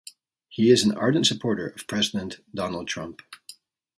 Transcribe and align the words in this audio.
He 0.49 0.71
is 0.71 0.83
an 0.83 0.97
ardent 0.97 1.27
supporter 1.27 1.67
of 1.67 1.85
president 1.85 2.39
Donald 2.55 2.87
Trump. 2.87 3.21